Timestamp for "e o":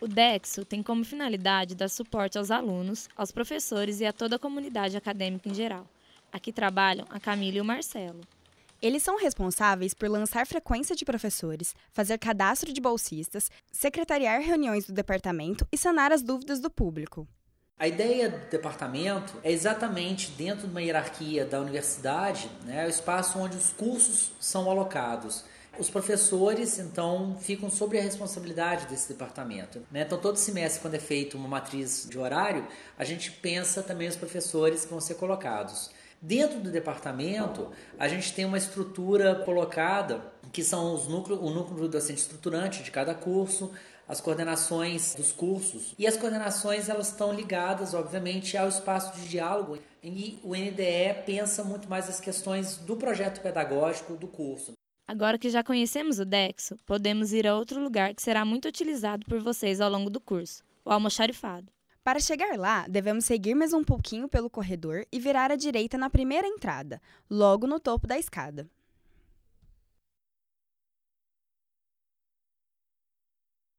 7.58-7.64, 50.02-50.54